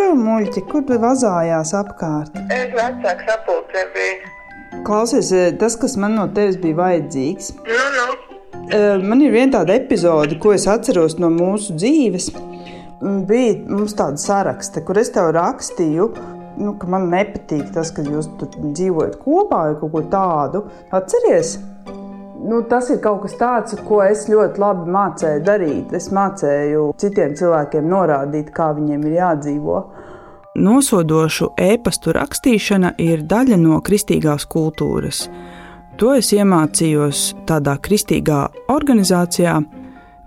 [0.00, 2.36] šo muļķi, kur tu vazājās apkārt?
[2.54, 4.34] Es vecāks sapulcē biju.
[4.86, 7.52] Klausies, eh, tas, kas man no tevis bija vajadzīgs.
[7.68, 8.06] Nu, nu.
[8.70, 12.30] Eh, Man ir viena tāda epizode, ko es atceros no mūsu dzīves.
[13.26, 16.08] Bija mums tāda saraksta, kur es tev rakstīju,
[16.60, 20.64] nu, ka man nepatīk tas, ka jūs tur dzīvojat kopā vai kaut ko tādu.
[20.92, 21.58] Atceries?
[22.50, 25.92] Nu, tas ir kaut kas tāds, ko es ļoti labi mācīju darīt.
[25.94, 29.76] Es mācīju citiem cilvēkiem norādīt, kā viņiem ir jādzīvo.
[30.58, 35.28] Nosodošu e-pastu rakstīšana ir daļa no kristīgās kultūras.
[36.02, 38.40] To es iemācījos tādā kristīgā
[38.74, 39.54] organizācijā,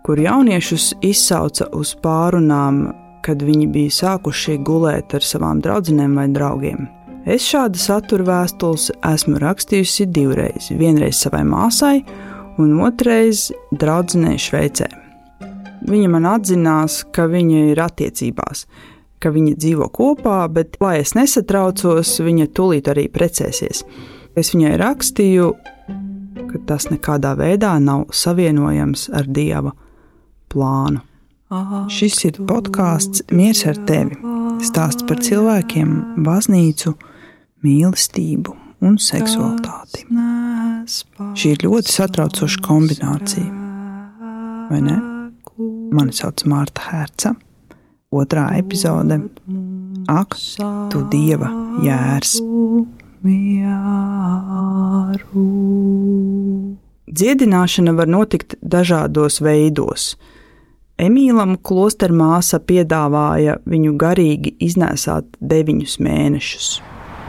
[0.08, 2.86] kur jauniešus izsauca uz pārunām,
[3.26, 6.88] kad viņi bija sākuši gulēt ar savām draudzenēm vai draugiem.
[7.24, 10.68] Es šādu satura vēstules esmu rakstījusi divreiz.
[10.76, 12.02] Vienreiz savai māsai,
[12.60, 14.90] un otrreiz draudzenei Šveicē.
[15.88, 18.66] Viņa man atzinās, ka viņa ir attiecībās,
[19.24, 23.86] ka viņi dzīvo kopā, bet, lai es nesatraucos, viņa tūlīt arī precēsies.
[24.36, 25.48] Es viņai rakstīju,
[26.52, 29.72] ka tas nekādā veidā nav savienojams ar dieva
[30.52, 31.04] plānu.
[31.94, 34.18] Šis ir podkāsts Mieres ar tevi.
[34.64, 35.92] Stāsts par cilvēkiem,
[36.26, 36.96] baznīcu,
[37.64, 40.06] mīlestību un seksualitāti.
[41.40, 43.50] Šī ir ļoti satraucoša kombinācija.
[44.70, 45.00] Vai ne?
[45.94, 47.36] Mani sauc Mārta Herca.
[48.14, 49.20] Otrā epizode-
[50.22, 50.36] Ak,
[50.92, 51.50] tu dieva
[51.82, 52.36] jērs!
[57.14, 60.16] Dziedināšana var notikt dažādos veidos.
[61.00, 66.82] Emīlam klosteru māsa piedāvāja viņu garīgi iznēsāt deviņus mēnešus.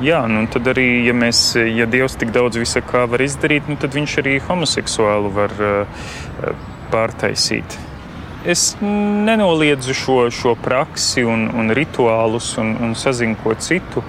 [0.03, 3.77] Jā, nu tad arī, ja, mēs, ja Dievs tik daudz visa kā var izdarīt, nu
[3.78, 6.06] tad viņš arī homoseksuālu var uh,
[6.91, 7.77] pārtaisīt.
[8.42, 14.02] Es nenoliedzu šo, šo praksi un, un rituālus un, un sazinu ko citu,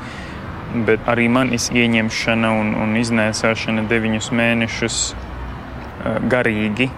[0.88, 6.90] bet arī manis ieņemšana un, un iznēsāšana deviņus mēnešus uh, garīgi,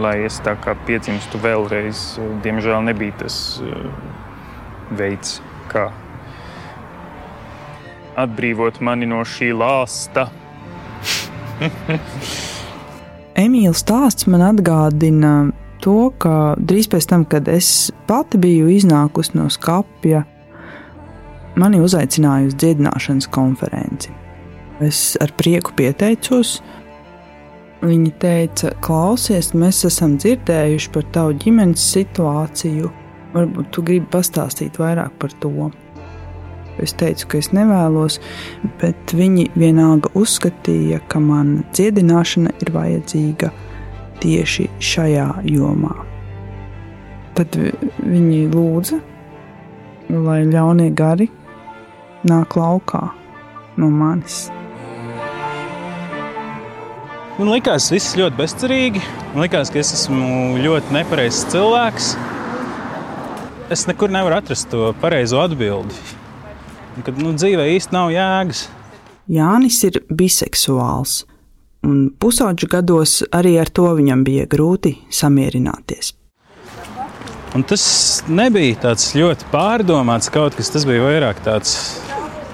[0.00, 2.06] lai es tā kā piedzimstu vēlreiz,
[2.46, 3.84] diemžēl nebija tas uh,
[4.96, 5.90] veids, kā
[8.20, 10.28] atbrīvot mani no šī lāsta.
[13.44, 15.34] Emīls stāsts man atgādina
[15.82, 20.22] to, ka drīz pēc tam, kad es pati biju iznākusi no skapja,
[21.60, 24.14] mani uzaicināja uz dziedināšanas konferenci.
[24.82, 26.58] Es ar prieku pieteicos.
[27.84, 32.90] Viņa teica, klausies, mēs esam dzirdējuši par tavu ģimenes situāciju.
[33.34, 35.70] Varbūt tu gribi pastāstīt vairāk par to.
[36.82, 38.18] Es teicu, ka es nevēlos,
[38.80, 43.52] bet viņi vienalga uzskatīja, ka man dziedināšana ir vajadzīga
[44.22, 45.94] tieši šajā jomā.
[47.34, 47.56] Tad
[47.98, 49.00] viņi lūdza,
[50.10, 51.30] lai ļaunie gari
[52.26, 53.06] nāk laukā
[53.78, 54.46] no manis.
[57.34, 59.00] Man liekas, viss ļoti bezcerīgi.
[59.32, 62.12] Man liekas, ka es esmu ļoti nepareizs cilvēks.
[63.74, 65.98] Es nekur nevaru atrast to pareizo atbildi.
[67.02, 68.66] Kad nu, dzīvē īsti nav jēgas.
[69.34, 71.22] Jānis ir biseksuāls,
[71.86, 76.12] un pusauģu gados arī ar to viņam bija grūti samierināties.
[77.54, 77.84] Un tas
[78.26, 80.72] nebija tāds ļoti pārdomāts kaut kas.
[80.74, 81.76] Tas bija vairāk tāds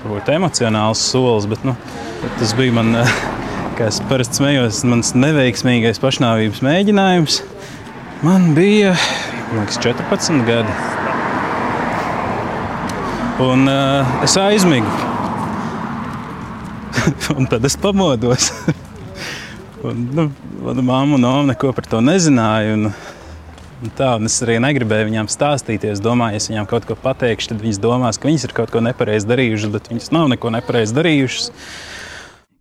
[0.02, 1.72] varbūt, emocionāls solis, bet nu,
[2.36, 2.92] tas bija man,
[3.78, 7.42] kā es parasti smējos, mans neveiksmīgais pašnāvības mēģinājums.
[8.24, 8.92] Man bija
[9.56, 10.99] liekas, 14 gadi.
[13.40, 14.86] Un uh, es aizmigu.
[17.38, 18.52] un tad es pamodos.
[19.82, 20.30] un, nu,
[20.62, 22.74] mana mamma un Noma neko par to nezināja.
[22.76, 22.90] Un,
[23.80, 25.86] un tā, un es arī negribēju viņām stāstīt.
[25.88, 28.74] Es domāju, ja es viņām kaut ko pateikšu, tad viņas domās, ka viņas ir kaut
[28.74, 31.48] ko nepareizi darījušas, bet viņas nav neko nepareizi darījušas.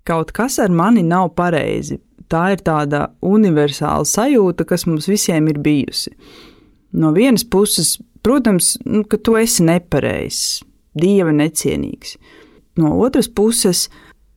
[0.08, 2.00] Kaut kas ar mani nav pareizi.
[2.32, 6.16] Tā ir tāda universāla sajūta, kas mums visiem ir bijusi.
[6.96, 10.62] No vienas puses, protams, nu, ka tu esi nepareizs,
[11.02, 12.18] dieva necienīgs.
[12.80, 13.88] No otras puses,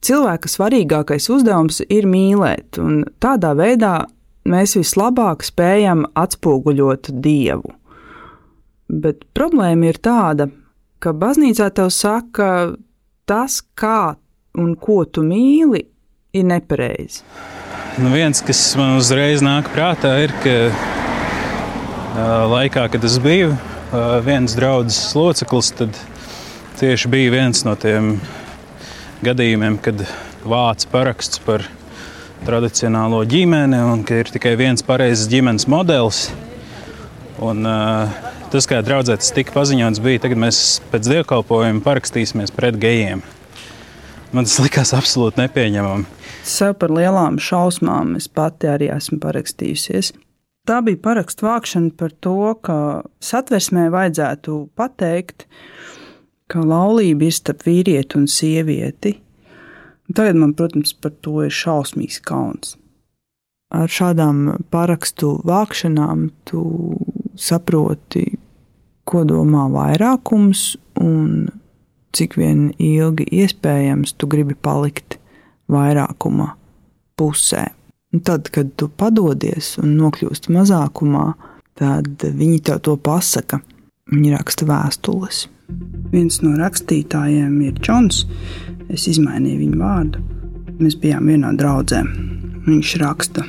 [0.02, 4.06] cilvēka svarīgākais uzdevums ir mīlēt, un tādā veidā
[4.48, 7.76] mēs vislabāk spējam atspoguļot dievu.
[8.92, 10.48] Bet problēma ir tāda,
[11.02, 12.74] ka baznīcā tev saka,
[13.26, 14.16] tas, kā
[14.58, 15.86] un ko tu mīli,
[16.32, 17.22] ir nepareizi.
[18.00, 20.54] Nu, viens, kas man uzreiz nāk prātā, ir, ka
[22.52, 23.52] laikā, kad es biju
[24.24, 25.96] viens draugs loceklis, tad
[26.82, 28.16] tieši bija viens no tiem
[29.22, 30.00] gadījumiem, kad
[30.42, 31.62] vāc paraksts par
[32.42, 36.24] tradicionālo ģimeni un ka ir tikai viens pareizs ģimenes modelis.
[37.38, 37.62] Un,
[38.50, 40.58] tas, kā draudzē tas tika paziņots, bija, tagad mēs
[40.90, 43.22] pēc dievkalpojuma parakstīsimies pret gejiem.
[44.34, 46.10] Man tas likās absolūti nepieņemami.
[46.42, 50.10] Sev par lielām šausmām es pati arī esmu parakstījusies.
[50.66, 52.76] Tā bija parakstu vākšana par to, ka
[53.22, 55.46] satversmē vajadzētu pateikt,
[56.52, 59.16] ka laulība ir starp vīrieti un sievieti.
[60.08, 62.76] Un tagad man, protams, par to ir šausmīgs kauns.
[63.72, 66.62] Ar šādām parakstu vākšanām tu
[67.40, 68.26] saproti,
[69.08, 71.48] ko domā vairākums un
[72.12, 75.16] cik vien ilgi iespējams tu gribi palikt
[75.72, 76.52] vairākuma
[77.16, 77.70] pusē.
[78.12, 81.30] Un tad, kad tu padodies un nokļūsti mazākumā,
[81.80, 83.62] tad viņi tev to pasaka.
[84.12, 85.46] Viņi raksta vēstules.
[86.12, 88.26] Viens no rakstītājiem ir Džons.
[88.92, 90.20] Es izmainīju viņu vārdu.
[90.82, 92.02] Mēs bijām vienā draudzē.
[92.66, 93.44] Viņš raksta,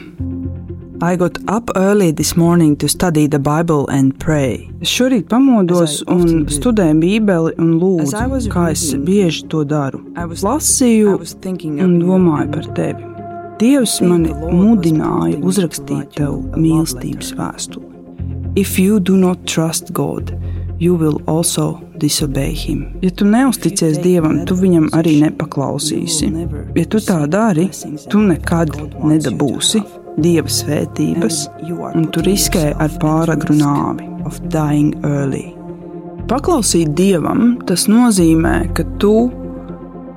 [1.04, 4.70] I got up early this morning to study the Bible and pray.
[4.80, 10.00] Es šorīt pamodos un studēju Bībeli un lūdzu, kā es bieži to daru.
[10.16, 11.18] Lasīju
[11.84, 13.10] un domāju par tevi.
[13.60, 17.90] Dievs mani mudināja uzrakstīt tev mīlestības vēstuli.
[18.56, 20.32] If you do not trust God,
[20.80, 22.86] you will also disobey him.
[23.02, 26.30] Ja tu neusticies Dievam, tu viņam arī nepaklausīsi.
[26.76, 27.70] Ja tu tā dari,
[28.12, 29.84] tu nekad nedabūsi
[30.22, 31.48] dieva svētības,
[31.96, 34.10] un tu riskē ar pāragru nāvi.
[36.30, 39.16] Paklausīt dievam, tas nozīmē, ka tu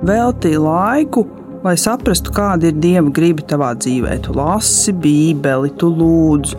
[0.06, 1.24] veltīji laiku,
[1.64, 4.20] lai saprastu, kāda ir dieva griba tavā dzīvē.
[4.22, 6.54] Tu lasi Bībeli, tu lūdz.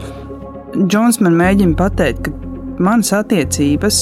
[0.83, 4.01] Džons man mēģina pateikt, ka manas attiecības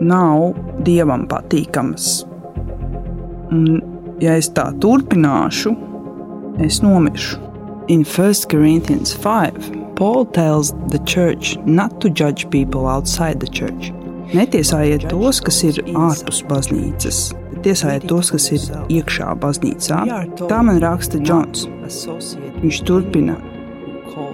[0.00, 0.54] nav
[0.86, 2.24] dievam patīkamas.
[3.50, 3.80] Un,
[4.22, 5.74] ja es tā turpināšu,
[6.64, 7.38] es nomiršu.
[7.90, 13.92] In 1 Corinthians 5, Paul tells the church not to judge people outside the church.
[14.30, 17.18] Netiesājiet tos, kas ir ārpus baznīcas,
[17.50, 18.66] bet tiesājiet tos, kas ir
[19.00, 20.04] iekšā baznīcā.
[20.38, 21.66] Tā man raksta Džons.
[22.62, 23.34] Viņš turpina,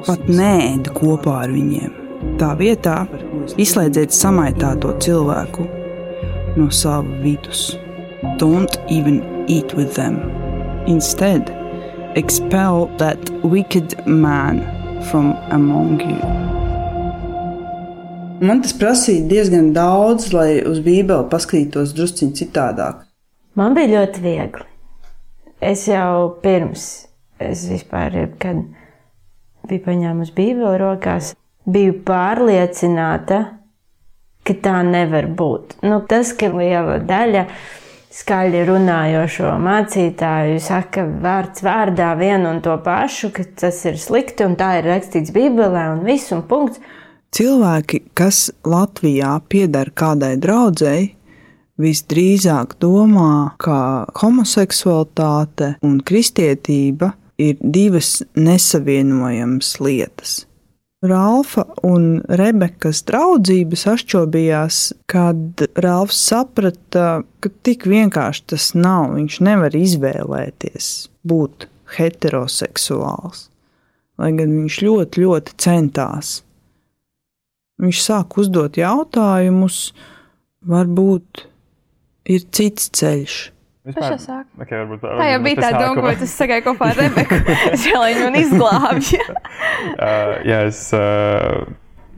[0.05, 2.06] pat nēd kopā ar viņiem.
[2.40, 2.96] Tā vietā
[3.56, 5.64] izslēdziet samaitāto cilvēku
[6.56, 7.76] no sava vidus.
[8.40, 10.19] Don't even eat with them.
[10.87, 11.52] Instead,
[12.17, 14.61] expel that wicked man
[15.11, 16.20] from among you.
[18.40, 23.06] Man tas prasīja diezgan daudz, lai uz Bībeli paskatītos drusciņi citādāk.
[23.56, 24.67] Man bija ļoti viegli.
[25.64, 27.06] Es jau pirms
[27.40, 28.61] es vispār, kad
[29.69, 31.32] biju paņēmusi Bībeli rokās,
[31.67, 33.41] biju pārliecināta,
[34.47, 35.81] ka tā nevar būt.
[35.87, 37.47] Nu, tas, ka liela daļa
[38.17, 44.57] skaļi runājošo mācītāju saka vārds vārdā vienu un to pašu, ka tas ir slikti un
[44.57, 46.81] tā ir rakstīts Bībelē un viss un punkts.
[47.37, 51.11] Cilvēki, kas Latvijā pieder kādai draudzēji,
[51.83, 60.47] visdrīzāk domā, ka homoseksualitāte un kristietība ir divas nesavienojamas lietas.
[61.04, 64.78] Ralfa un Rebekas draudzība sašķobījās,
[65.10, 69.12] kad Ralfs saprata, ka tik vienkārši tas nav.
[69.19, 70.88] Viņš nevar izvēlēties
[71.28, 73.46] būt heteroseksuāls,
[74.17, 76.38] lai gan viņš ļoti, ļoti centās.
[77.82, 79.91] Viņš sāk uzdot jautājumus,
[80.65, 81.44] varbūt
[82.32, 83.36] ir cits ceļš.
[83.86, 84.64] Pašā sākumā.
[84.64, 87.38] Okay, varbūt, tā jau bija tā doma, ko tas sagāja kopā ar Rebeku.
[87.76, 89.20] Es vēlēju viņu izglābju.
[89.31, 91.69] uh, jā, es, uh,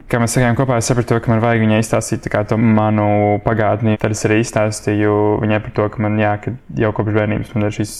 [0.09, 3.09] kā mēs sakām kopā, es sapratu, ka man vajag viņai izstāstīt to manu
[3.45, 3.99] pagātni.
[4.01, 7.69] Tad es arī izstāstīju viņai par to, ka man jā, ka jau kopš bērnības man
[7.69, 7.97] ir šīs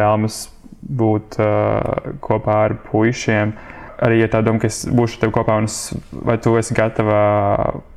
[0.00, 0.42] vēlmes
[0.80, 3.54] būt uh, kopā ar puišiem.
[3.54, 5.78] Uh, arī ir tā doma, ka es būšu ar tevi kopā, un es,
[6.26, 7.20] vai tu esi gatava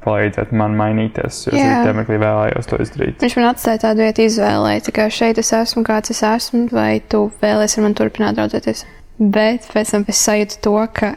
[0.03, 1.45] palīdzēt man mainīties.
[1.47, 3.23] Jo es mirklī vēlējos to izdarīt.
[3.23, 6.97] Viņš man atstāja tādu vietu izvēlē, tā kā šeit es esmu, kāds es esmu, vai
[6.99, 8.85] tu vēlēsies ar mani turpināt draudzēties.
[9.23, 11.13] Bet pēc tam es sajūtu to, ka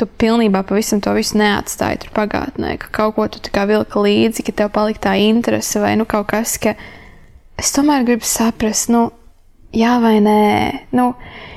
[0.00, 4.46] tu pilnībā pavisam to visu neatstāji tur pagātnē, ka kaut ko tu kā vilka līdzi,
[4.48, 6.74] ka tev palika tā interese vai nu kaut kas, ka
[7.60, 9.10] es tomēr gribu saprast, nu,
[9.76, 10.38] jā vai nē.
[10.96, 11.12] Nu,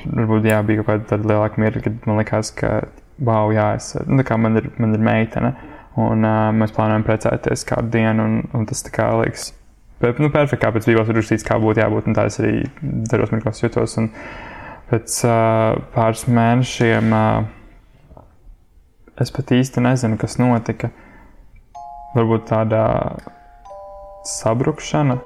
[0.06, 2.72] Varbūt jā, bija kaut kāda lielāka mierīga, kad man likās, ka,
[3.18, 5.52] wow, jā, es, nu, man, ir, man ir meitene,
[6.00, 9.50] un uh, mēs plānojam precēties kādu dienu, un, un tas tā kā liekas.
[10.02, 12.66] Bet, nu, perfekti, kā pēc ir rakstīts, kā būtu jābūt, un tā es arī
[13.08, 13.96] daros mirklos jutos.
[14.00, 14.10] Un
[14.90, 18.26] pēc uh, pāris mēnešiem uh,
[19.24, 20.92] es pat īsti nezinu, kas notika.
[22.16, 22.82] Varbūt tāda
[24.28, 25.20] sabrukšana.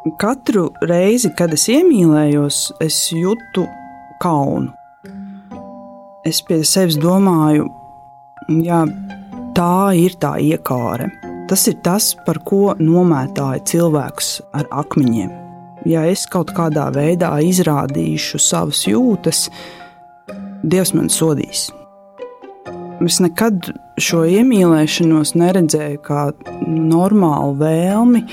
[0.00, 3.66] Katru reizi, kad es iemīlējos, es jūtu
[4.22, 4.70] kaunu.
[6.24, 7.66] Es pie sevis domāju,
[8.64, 8.78] jā,
[9.56, 11.10] tā ir tā iekāre.
[11.50, 15.34] Tas ir tas, par ko nomētāja cilvēkus ar akmeņiem.
[15.84, 19.50] Ja es kaut kādā veidā izrādīšu savas jūtas,
[20.60, 21.70] Dievs man sodīs.
[23.04, 26.24] Es nekad šo iemīlēšanos neredzēju kā
[26.68, 28.24] normālu vēlmi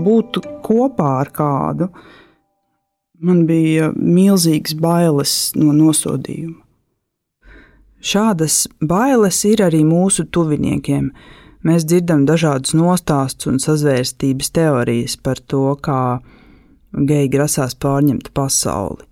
[0.00, 0.40] būt
[0.72, 1.92] kopā ar kādu.
[3.22, 6.58] Man bija milzīgas bailes no nosodījuma.
[8.02, 11.12] Šādas bailes ir arī mūsu tuviniekiem.
[11.62, 16.18] Mēs dzirdam dažādus nostāstus un sazvērstības teorijas par to, kā
[16.92, 19.06] geji grasās pārņemt pasauli.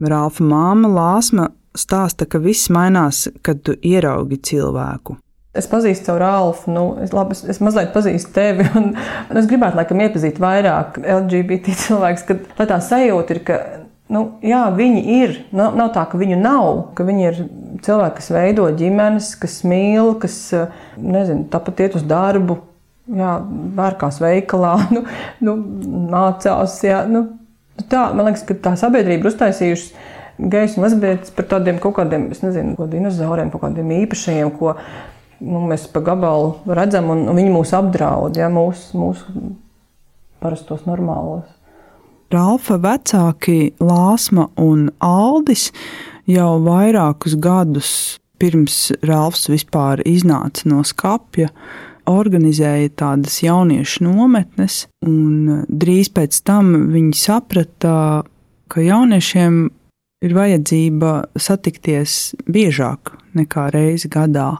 [0.00, 5.18] Rāfa māma Lāsma stāsta, ka viss mainās, kad tu ieraugi cilvēku.
[5.56, 9.48] Es pazīstu savu Rālu, nu, es, labi, es, es mazliet pazīstu tevi, un, un es
[9.50, 13.58] gribētu, laikam, iepazīt vairāk LGBT cilvēkus, kad tā sajūta ir, ka
[14.12, 15.34] nu, jā, viņi ir.
[15.56, 17.42] Nav, nav tā, ka viņu nav, ka viņi ir
[17.86, 20.38] cilvēki, kas veido ģimenes, kas mīl, kas
[20.96, 22.60] nezinu, tāpat iet uz darbu,
[23.16, 23.36] jā,
[23.78, 25.06] vērkās veikalā, nu,
[25.44, 25.56] nu,
[26.12, 26.78] mācās.
[26.86, 27.26] Jā, nu,
[27.84, 32.28] tā, man liekas, ka tā sabiedrība ir uztaisījusi gejs un lesbietes par tādiem kaut kādiem,
[32.34, 34.74] es nezinu, ko dinozauriem, kaut kādiem īpašajiem, ko
[35.40, 39.24] nu, mēs pa gabalu redzam, un, viņi mūs apdraud, ja mūsu mūs
[40.42, 41.46] parastos normālos.
[42.32, 45.70] Ralfa vecāki Lāsma un Aldis
[46.26, 47.90] jau vairākus gadus
[48.40, 51.52] pirms Ralfs vispār iznāca no skapja,
[52.06, 57.96] organizēja tādas jauniešu nometnes, un drīz pēc tam viņi saprata,
[58.70, 59.58] ka jauniešiem
[60.26, 64.56] ir vajadzība satikties biežāk nekā reizi gadā.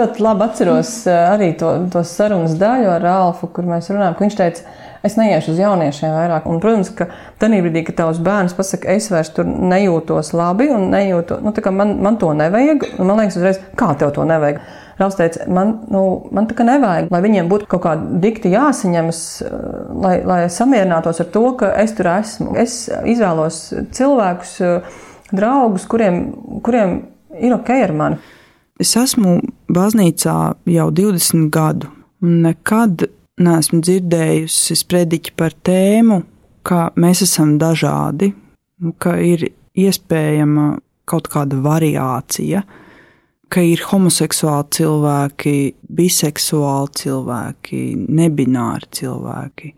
[0.00, 4.24] Ļoti labi atceros eh, arī to, to sarunas daļu ar Rāfu, kur mēs runājam, ka
[4.24, 6.46] viņš teica, es neiešu uz jauniešiem vairāk.
[6.48, 7.10] Un, protams, ka
[7.42, 11.92] tajā brīdī, kad tavs bērns pasakā, es vairs tur nejūtos labi un nejūtu, nu, man,
[12.06, 14.62] man to nevajag, man liekas, uzreiz, kā tev to nevajag.
[15.00, 16.02] Rāvs teica, man, nu,
[16.32, 19.60] man tā kā nevajag, lai viņiem būtu kaut kāda dikti jāsaņemas, eh,
[20.06, 22.56] lai, lai samierinātos ar to, ka es tur esmu.
[22.64, 23.62] Es izvēlos
[23.96, 26.20] cilvēkus, uh, draugus, kuriem,
[26.64, 27.00] kuriem
[27.40, 28.20] ir ok ar mani.
[28.80, 30.36] Es esmu baznīcā
[30.72, 31.90] jau 20 gadu,
[32.24, 33.04] un nekad
[33.40, 36.22] neesmu dzirdējusi sprediķi par tēmu,
[36.64, 38.30] ka mēs esam dažādi,
[39.00, 40.78] ka ir iespējama
[41.10, 42.62] kaut kāda variācija,
[43.50, 45.54] ka ir homoseksuāli cilvēki,
[45.98, 49.74] biseksuāli cilvēki, nebināri cilvēki,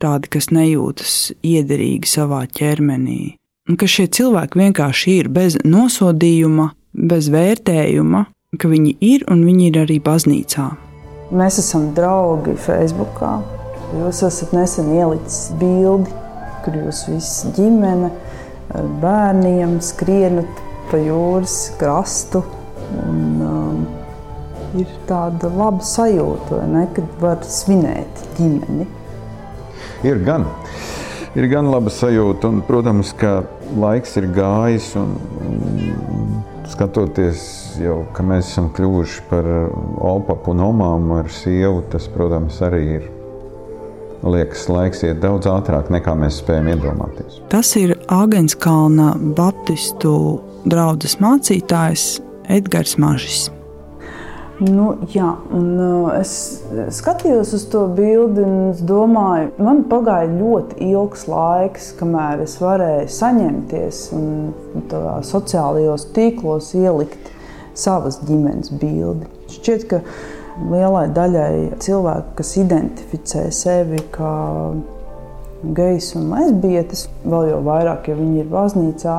[0.00, 3.34] tādi, kas nejūtas iederīgi savā ķermenī,
[3.68, 6.70] un ka šie cilvēki vienkārši ir bez nosodījuma,
[7.12, 8.24] bez vērtējuma,
[8.56, 10.70] ka viņi ir un viņi ir arī baznīcā.
[11.36, 13.20] Mēs esam draugi Facebook.
[13.92, 16.08] Jūs esat nesen ielicis bildi,
[16.64, 18.08] kur jūs visi ģimene
[18.72, 22.40] ar bērniem skrienat pa jūras krastu.
[23.02, 23.84] Un, um,
[24.80, 28.88] ir tāda laba sajūta, ne, kad var svinēt ģimeni.
[30.08, 30.48] Ir gan.
[31.36, 33.42] Ir gan laba sajūta, un, protams, ka
[33.76, 39.46] laiks ir gājis, un, un skatoties jau, ka mēs esam kļuvuši par
[40.10, 43.08] opapu un omām ar sievu, tas, protams, arī ir.
[44.18, 47.38] Liekas, laiks iet daudz ātrāk, nekā mēs spējam iedomāties.
[47.52, 52.08] Tas ir Agenskalna Baptistu draugs mācītājs
[52.50, 53.46] Edgars Mažis.
[54.58, 56.64] Nu, jā, un, uh, es
[56.96, 64.00] skatījos uz to bildi un domāju, man pagāja ļoti ilgs laiks, kamēr es varēju saņemties
[64.18, 64.26] un
[65.30, 67.30] sociālajos tīklos ielikt
[67.78, 69.28] savas ģimenes bildi.
[69.52, 70.02] Šķiet, ka
[70.70, 74.32] lielai daļai cilvēku, kas identificē sevi kā
[75.78, 79.16] gejs un lesbietes, vēl jau vairāk, ja viņi ir baznīcā,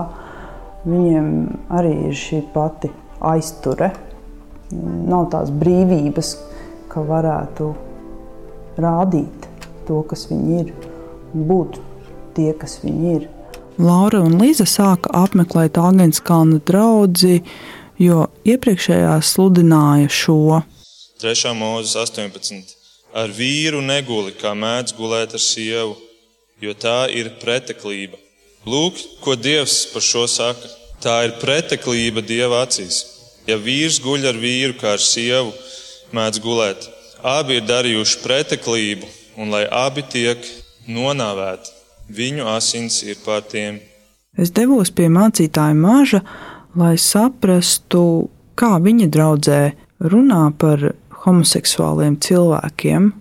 [0.87, 1.33] viņiem
[1.79, 3.91] arī ir šī pati aizture
[5.09, 6.35] nav tās brīvības,
[6.89, 7.71] ka varētu
[8.79, 9.49] rādīt
[9.87, 10.71] to, kas viņi ir,
[11.33, 11.81] un būt
[12.37, 13.27] tie, kas viņi ir.
[13.79, 17.39] Laura un Līza sāka apmeklēt Agenskalna draugu,
[17.99, 20.61] jo iepriekšējā sludināja šo.
[21.19, 21.53] 3.
[21.59, 22.75] mūzes 18.
[23.19, 25.97] Ar vīru neguli, kā mēdz gulēt ar sievu,
[26.61, 28.19] jo tā ir preteklība.
[28.69, 30.69] Lūk, ko Dievs par šo saka.
[30.99, 33.03] Tā ir preteklība Dieva acīs.
[33.47, 35.53] Ja vīrs guļ ar vīru kā ar sievu,
[36.15, 36.87] mēdz gulēt.
[37.23, 39.07] Abi ir darījuši preteklību,
[39.39, 40.43] un lai abi tiek
[40.87, 41.71] nonāvēti,
[42.15, 43.79] viņu asins ir pār tiem.
[44.39, 46.21] Es devos pie mācītāja maža,
[46.77, 49.61] lai saprastu, kā viņa draudzē
[50.11, 50.91] runā par
[51.25, 53.11] homoseksuāliem cilvēkiem,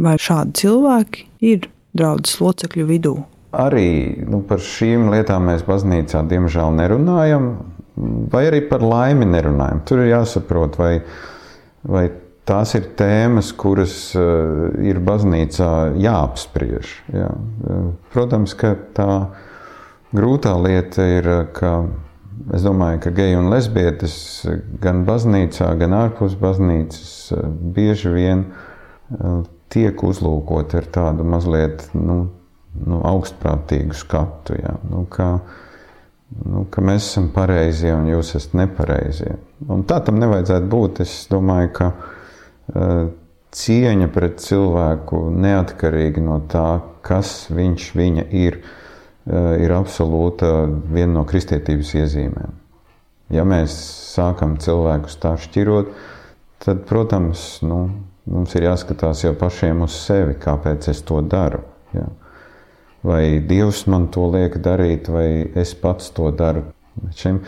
[0.00, 3.14] vai šādi cilvēki ir draudzes locekļu vidū.
[3.56, 7.52] Arī nu, par šīm lietām mēs baznīcā diemžēl nerunājam
[8.32, 9.82] vai arī par laimi nerunājam.
[9.86, 10.92] Tur ir jāsaprot, vai,
[11.86, 12.04] vai
[12.48, 16.94] tās ir tēmas, kuras ir baznīcā jāapspriež.
[17.14, 17.30] Jā.
[18.14, 19.10] Protams, ka tā
[20.16, 21.74] grūtā lieta ir, ka
[22.54, 24.16] es domāju, ka geji un lesbietes
[24.82, 27.32] gan baznīcā, gan ārpus baznīcas
[27.76, 28.44] bieži vien
[29.70, 32.22] tiek uzlūkot ar tādu mazliet nu,
[32.74, 34.56] nu, augstprātīgu skatu.
[34.58, 34.74] Jā.
[34.90, 35.30] Nu, ka,
[36.44, 39.36] nu, ka mēs esam pareizie un jūs esat nepareizie.
[39.70, 41.02] Un tā tam nevajadzētu būt.
[41.06, 43.06] Es domāju, ka uh,
[43.54, 46.68] cieņa pret cilvēku neatkarīgi no tā,
[47.06, 48.76] kas viņš viņa ir, uh,
[49.28, 50.52] ir absolūta
[50.90, 52.56] viena no kristietības iezīmēm.
[53.30, 53.74] Ja mēs
[54.14, 55.92] sākam cilvēkus tā šķirot,
[56.64, 57.84] tad, protams, nu,
[58.30, 61.62] mums ir jāskatās jau pašiem uz sevi, kāpēc es to daru.
[61.94, 62.08] Ja.
[63.06, 66.66] Vai Dievs man to liek darīt, vai es pats to daru.
[67.16, 67.38] Šim,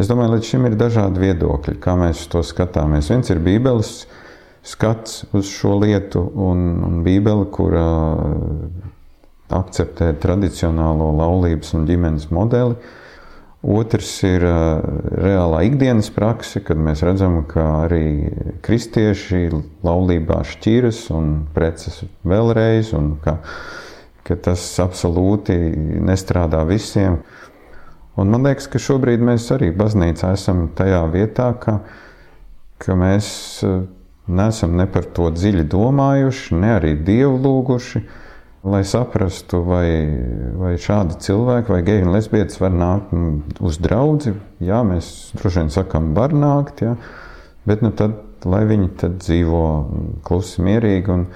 [0.00, 3.08] es domāju, līdz šim ir dažādi viedokļi, kā mēs to skatāmies.
[3.12, 3.94] Viens ir Bībeles
[4.66, 7.88] skats uz šo lietu, un, un Bībele, kurā
[9.54, 12.78] akceptē tradicionālo laulības un ģimenes modeli.
[13.60, 18.32] Otrs ir reālā ikdienas prakse, kad mēs redzam, ka arī
[18.64, 19.50] kristieši
[19.84, 23.36] laulībā šķiras un preces vēlreiz, un ka,
[24.24, 25.58] ka tas absolūti
[26.08, 27.20] nestrādā visiem.
[28.16, 31.82] Un man liekas, ka šobrīd mēs arī baznīcā esam tajā vietā, ka,
[32.80, 33.28] ka mēs
[34.30, 38.04] neesam ne par to dziļi domājuši, ne arī dievu lūguši
[38.62, 39.88] lai saprastu, vai,
[40.60, 44.34] vai šādi cilvēki, vai geji un lesbietes var nākt uz draugu.
[44.60, 46.96] Jā, mēs droši vien sakām, var nākt, jā,
[47.68, 49.64] bet nu tad, lai viņi tad dzīvo
[50.26, 51.26] klusi, mierīgi un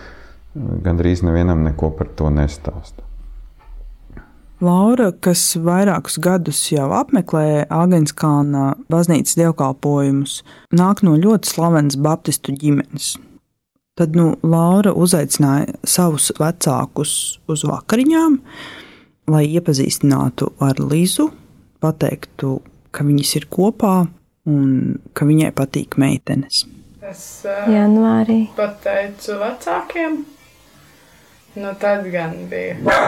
[0.55, 3.03] gandrīz nevienam neko par to nestāsta.
[4.65, 10.39] Laura, kas vairākus gadus jau apmeklē Agenskāna baznīcas dievkalpojumus,
[10.73, 13.17] nāk no ļoti slavenas baptistu ģimenes.
[13.95, 17.11] Tad nu, Laura uzaicināja savus vecākus
[17.47, 18.41] uz vakariņām,
[19.31, 21.29] lai iepazīstinātu ar Lizu,
[21.79, 22.57] pateiktu,
[22.91, 23.93] ka viņas ir kopā
[24.51, 26.65] un ka viņai patīk meitenes.
[27.07, 30.19] Es uh, janvārī pateicu vecākiem,
[31.63, 32.99] nu tad gan bija.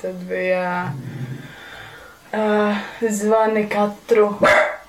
[0.00, 0.64] Tad bija
[2.32, 2.80] uh,
[3.12, 4.85] zvani katru Nu,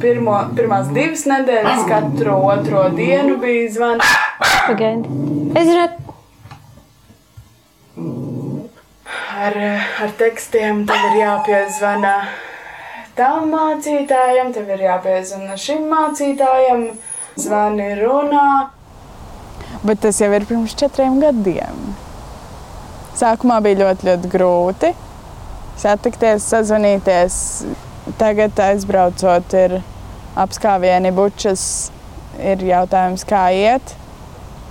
[0.00, 4.12] pirmo, pirmās divas nedēļas, katru otro dienu bija zvans.
[4.66, 5.08] Pagaidi.
[5.58, 5.98] Es redzu.
[9.40, 9.56] Ar,
[10.04, 12.14] ar tekstiem tev ir jāpiezvana
[13.16, 16.86] tam mācītājam, tev ir jāpiezvana šim mācītājam,
[17.40, 18.48] zvani runā.
[19.84, 21.78] Bet tas jau ir pirms četriem gadiem.
[23.16, 24.92] Sākumā bija ļoti, ļoti grūti
[25.80, 27.36] satikties, sazvanīties
[28.20, 29.80] Tagad aizbraucot, ir
[30.40, 31.62] apskāvieni bučas,
[32.40, 33.94] ir jautājums, kā iet.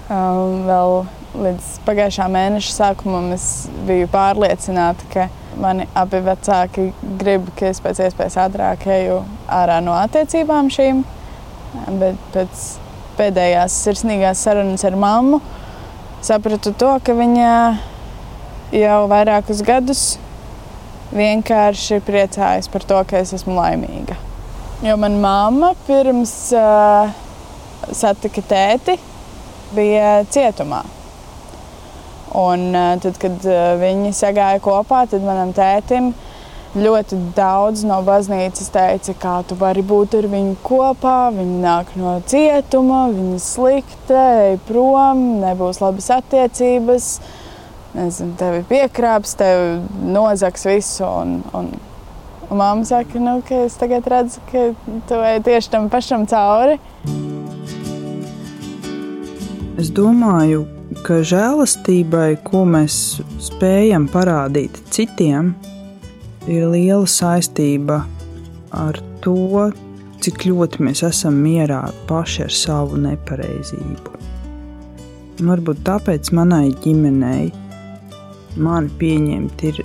[0.10, 0.96] Um, vēl
[1.38, 3.44] līdz pagājušā mēneša sākumam es
[3.86, 5.28] biju pārliecināta, ka
[5.62, 6.88] mani abi vecāki
[7.22, 9.22] grib, ka es pēc iespējas ātrāk eju
[9.60, 11.04] ārā no attiecībām šīm.
[12.02, 12.66] Bet pēc
[13.20, 15.42] pēdējās sirsnīgās sarunas ar mammu
[16.26, 17.52] sapratu to, ka viņa
[18.76, 20.04] jau vairākus gadus
[21.16, 24.18] vienkārši priecājos par to, ka es esmu laimīga.
[24.86, 27.10] Jo manā mamma pirms uh,
[27.92, 28.96] satika tēti,
[29.76, 30.84] bija cietumā.
[32.40, 36.14] Un, uh, tad, kad uh, viņi sagāja kopā, tad manam tētim
[36.78, 41.18] ļoti daudz no baznīcas teica, kā tu vari būt ar viņu kopā.
[41.34, 47.14] Viņa nāk no cietuma, viņa slikta, ej prom, nebūs labas attiecības.
[47.18, 47.49] Uh,
[47.96, 49.80] nezinu, tevi piekrāps, tevi
[50.14, 51.06] nozags visu.
[51.06, 51.72] Un, un,
[52.50, 54.70] un mamma saka, nu, ka es tagad redzu, ka
[55.10, 56.80] tu ej tieši tam pašam cauri.
[59.80, 60.66] Es domāju,
[61.08, 65.54] ka žēlastībai, ko mēs spējam parādīt citiem,
[66.50, 68.02] ir liela saistība
[68.76, 69.70] ar to,
[70.20, 74.20] cik ļoti mēs esam mierā paši ar savu nepareizību.
[75.40, 77.48] Un varbūt tāpēc manai ģimenei
[78.58, 79.82] mani pieņemt ir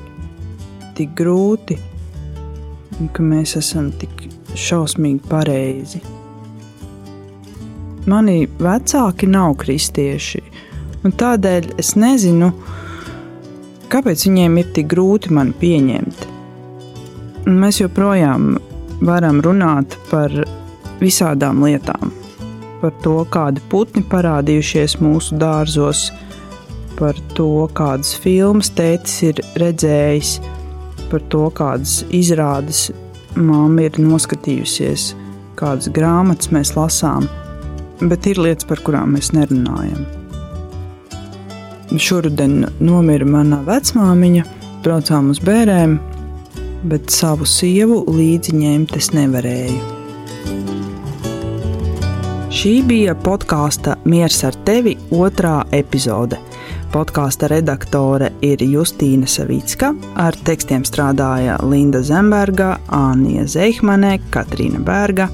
[0.96, 1.76] tik grūti,
[3.00, 6.00] un ka mēs esam tik šausmīgi pareizi.
[8.10, 10.42] Mani vecāki nav kristieši,
[11.04, 12.50] un tādēļ es nezinu,
[13.92, 16.26] kāpēc viņiem ir tik grūti mani pieņemt.
[17.44, 18.54] Un mēs joprojām
[19.04, 20.32] varam runāt par
[21.00, 22.12] visādām lietām,
[22.80, 26.10] par to, kādi putni parādījušies mūsu dārzos,
[27.04, 30.38] par to, kādas filmas tētis ir redzējis,
[31.10, 32.86] par to, kādas izrādes
[33.36, 35.10] mamma ir noskatījusies,
[35.60, 37.28] kādas grāmatas mēs lasām.
[38.00, 40.00] bet ir lietas, par kurām mēs nerunājam.
[41.94, 44.44] Šoruden nomira mana vecmāmiņa,
[44.82, 45.98] braucām uz bērēm,
[46.90, 49.78] bet savu sievu līdzi ņemt es nevarēju.
[52.54, 56.40] Šī bija podkāsta Miers ar tevi otrā epizode.
[56.94, 65.26] Podkāsta redaktore ir Justīna Savicka, ar tekstiem strādāja Linda Zemberga, Anija Zeihmane, Katrīna Berga,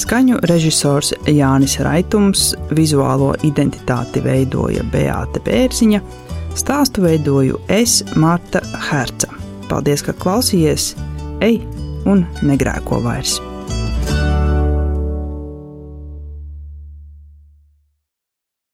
[0.00, 6.00] skaņu režisors Jānis Raitums, vizuālo identitāti veidoja Beāte Bērziņa,
[6.56, 9.28] stāstu veidoju es, Marta Herca.
[9.68, 10.94] Paldies, ka klausījāties!
[11.44, 11.60] Ej
[12.08, 13.36] un negrēko vairs!